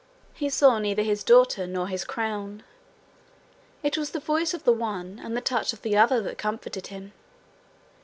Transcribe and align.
He 0.33 0.49
saw 0.49 0.79
neither 0.79 1.03
his 1.03 1.23
daughter 1.23 1.67
nor 1.67 1.87
his 1.87 2.03
crown: 2.05 2.63
it 3.83 3.95
was 3.99 4.09
the 4.13 4.19
voice 4.19 4.51
of 4.55 4.63
the 4.63 4.73
one 4.73 5.21
and 5.23 5.37
the 5.37 5.41
touch 5.41 5.73
of 5.73 5.83
the 5.83 5.95
other 5.95 6.23
that 6.23 6.39
comforted 6.39 6.87
him. 6.87 7.13